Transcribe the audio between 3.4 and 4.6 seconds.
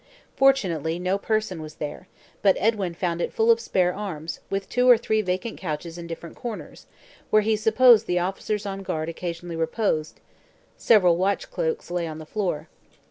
of spare arms,